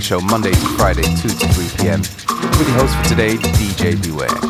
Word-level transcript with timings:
Show, 0.00 0.20
Monday 0.20 0.52
to 0.52 0.66
Friday, 0.76 1.02
2 1.02 1.28
to 1.28 1.48
3 1.48 1.68
p.m. 1.78 2.00
With 2.00 2.68
your 2.68 2.78
host 2.78 2.96
for 2.96 3.04
today, 3.04 3.36
DJ 3.36 4.02
Beware. 4.02 4.49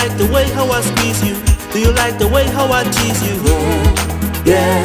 Like 0.00 0.16
the 0.16 0.32
way 0.32 0.48
how 0.56 0.66
I 0.70 0.80
squeeze 0.80 1.20
you? 1.28 1.36
Do 1.72 1.78
you 1.78 1.92
like 1.92 2.16
the 2.18 2.26
way 2.26 2.46
how 2.56 2.66
I 2.72 2.84
tease 2.84 3.22
you? 3.28 3.36
Yeah, 4.50 4.80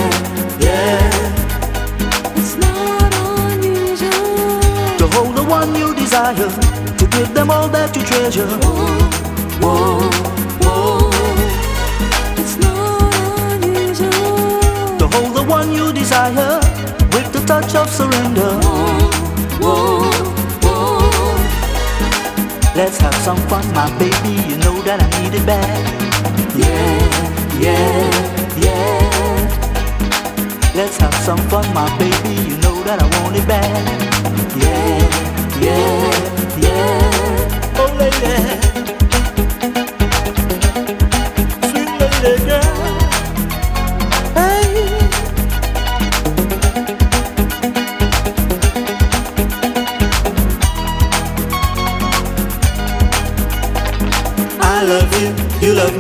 yeah, 0.60 1.00
yeah. 1.20 2.40
It's 2.40 2.56
not 2.58 3.14
unusual 3.54 5.00
To 5.00 5.06
hold 5.16 5.34
the 5.40 5.46
one 5.58 5.74
you 5.74 5.96
desire, 5.96 6.52
to 7.00 7.06
give 7.16 7.34
them 7.34 7.50
all 7.50 7.70
that 7.70 7.96
you 7.96 8.04
treasure. 8.04 8.52
Whoa, 9.64 10.04
whoa 10.66 11.10
It's 12.42 12.56
not 12.58 13.14
unusual 13.54 14.98
To 15.00 15.06
hold 15.14 15.34
the 15.40 15.46
one 15.58 15.72
you 15.72 15.94
desire, 15.94 16.60
with 17.16 17.32
the 17.32 17.42
touch 17.48 17.74
of 17.76 17.90
surrender. 17.90 18.35
Let's 22.76 22.98
have 22.98 23.16
some 23.16 23.38
fun, 23.48 23.66
my 23.74 23.90
baby. 23.98 24.36
You 24.50 24.58
know 24.58 24.82
that 24.82 25.00
I 25.02 25.08
need 25.22 25.34
it 25.34 25.46
bad. 25.46 25.82
Yeah, 26.58 27.00
yeah, 27.58 28.12
yeah. 28.60 29.46
Let's 30.76 30.98
have 30.98 31.16
some 31.16 31.40
fun, 31.50 31.66
my 31.74 31.88
baby. 31.98 32.36
You 32.50 32.58
know 32.58 32.84
that 32.84 33.02
I 33.02 33.08
want 33.22 33.38
it 33.38 33.48
bad. 33.48 33.86
Yeah, 34.58 35.08
yeah, 35.62 36.12
yeah. 36.60 37.80
Oh, 37.80 37.96
lady. 37.98 38.65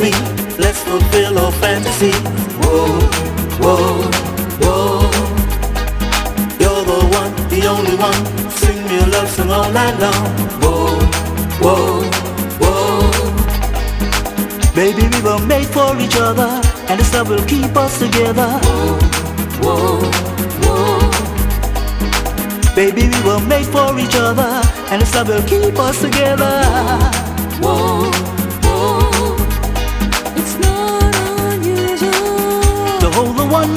Me. 0.05 0.11
Let's 0.57 0.81
fulfill 0.83 1.37
our 1.39 1.51
fantasy. 1.63 2.13
Whoa, 2.61 2.99
whoa, 3.63 4.01
whoa. 4.63 5.09
You're 6.61 6.83
the 6.91 6.99
one, 7.19 7.31
the 7.53 7.61
only 7.73 7.95
one. 8.09 8.21
Sing 8.61 8.79
me 8.87 8.95
a 9.03 9.05
love 9.15 9.29
song 9.35 9.51
all 9.57 9.71
night 9.71 9.97
long. 10.03 10.23
Whoa, 10.63 10.99
whoa, 11.63 12.03
whoa. 12.61 13.09
Baby, 14.75 15.03
we 15.13 15.19
were 15.27 15.41
made 15.53 15.69
for 15.75 15.89
each 15.99 16.17
other, 16.27 16.51
and 16.89 16.99
this 16.99 17.13
love 17.13 17.29
will 17.29 17.45
keep 17.45 17.75
us 17.75 17.99
together. 17.99 18.49
Whoa, 19.63 20.01
whoa 20.65 20.99
Baby, 22.75 23.03
we 23.13 23.19
were 23.27 23.43
made 23.53 23.67
for 23.67 23.97
each 23.97 24.15
other, 24.15 24.51
and 24.91 25.01
this 25.01 25.15
love 25.15 25.29
will 25.29 25.43
keep 25.43 25.79
us 25.79 26.01
together. 26.01 26.53
Whoa, 27.61 28.11
whoa 28.11 28.24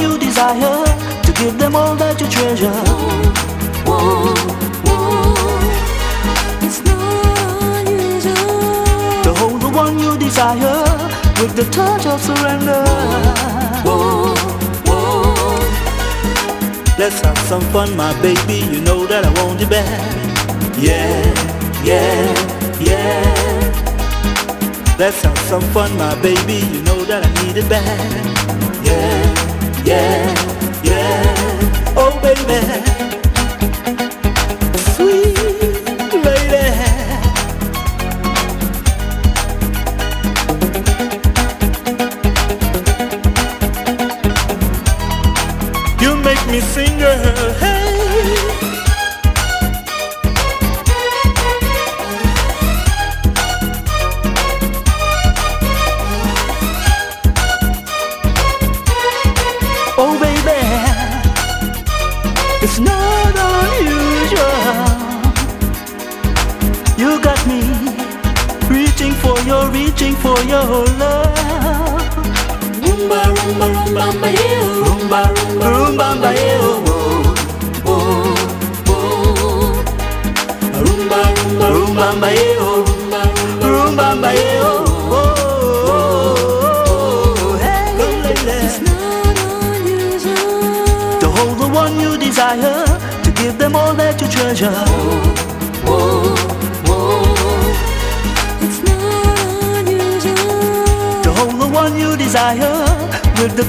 you 0.01 0.18
desire, 0.18 0.84
to 1.22 1.32
give 1.32 1.59
them 1.59 1.74
all 1.76 1.94
that 1.96 2.20
you 2.20 2.28
treasure. 2.28 2.72
Whoa, 3.88 4.34
whoa 4.86 5.34
It's 6.61 6.80
not 6.84 7.86
unusual 7.86 9.22
To 9.24 9.30
hold 9.40 9.61
the 9.62 9.70
one 9.70 9.99
you 9.99 10.18
desire, 10.18 10.84
with 11.40 11.55
the 11.57 11.64
touch 11.70 12.07
of 12.07 12.20
surrender. 12.20 12.84
Whoa, 13.86 14.34
whoa 14.86 15.59
Let's 16.99 17.20
have 17.20 17.38
some 17.38 17.62
fun, 17.72 17.96
my 17.96 18.12
baby. 18.20 18.59
You 18.74 18.80
know 18.82 19.07
that 19.07 19.24
I 19.24 19.30
want 19.40 19.61
you 19.61 19.68
back. 19.68 19.86
Yeah, 20.76 21.22
yeah, 21.84 22.34
yeah. 22.80 23.78
Let's 24.99 25.22
have 25.22 25.38
some 25.46 25.62
fun, 25.72 25.96
my 25.96 26.14
baby. 26.20 26.59
You 26.74 26.82
know 26.82 27.05
that 27.05 27.24
I 27.24 27.30
need 27.44 27.57
it 27.57 27.68
back. 27.68 27.86
Yeah, 28.84 29.27
yeah, 29.84 30.82
yeah. 30.82 31.94
Oh, 31.96 32.18
baby. 32.22 32.97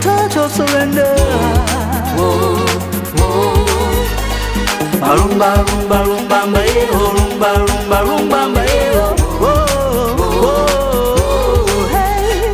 Touch 0.01 0.37
of 0.37 0.51
surrender. 0.51 1.15
Rumba, 5.09 5.49
rumba. 6.07 6.39
Oh, 6.91 7.11
rumba, 7.15 7.49
rumba, 7.67 7.97
rumba. 8.07 8.39
Oh, 9.41 9.53
oh, 10.21 11.87
hey. 11.93 12.53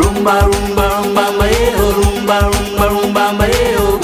Rumba, 0.00 0.34
rumba, 0.50 0.84
rumba, 0.94 1.24
rumba, 1.78 2.36
rumba, 2.50 2.84
rumba, 2.92 3.24
oh, 3.78 4.03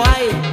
Moae 0.00 0.49